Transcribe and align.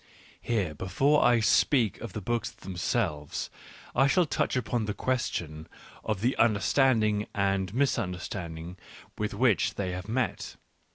Here, 0.41 0.73
\\ 0.73 0.73
before 0.73 1.23
I 1.23 1.41
speak 1.41 1.99
of 2.01 2.13
the 2.13 2.21
books 2.21 2.49
themselves, 2.49 3.51
I 3.95 4.07
shall 4.07 4.25
touch 4.25 4.55
upon 4.55 4.85
the 4.85 4.95
question 4.95 5.67
of 6.03 6.21
the 6.21 6.35
understanding 6.37 7.27
and 7.35 7.71
misunderstanding 7.71 8.77
with 9.19 9.35
which 9.35 9.75
they 9.75 9.91
have 9.91 10.07
met. 10.09 10.55